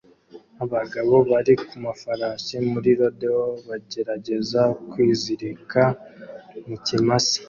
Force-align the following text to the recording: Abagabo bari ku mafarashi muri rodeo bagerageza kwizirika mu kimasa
Abagabo 0.63 1.13
bari 1.29 1.53
ku 1.65 1.73
mafarashi 1.85 2.55
muri 2.69 2.89
rodeo 2.99 3.43
bagerageza 3.67 4.61
kwizirika 4.89 5.81
mu 6.67 6.75
kimasa 6.85 7.37